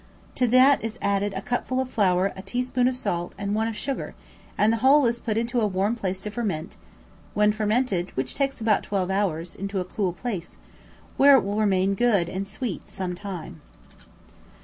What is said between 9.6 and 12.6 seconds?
a cool place, where it will remain good and